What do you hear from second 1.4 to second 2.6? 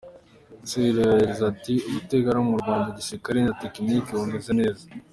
ati:“ubutwererane mu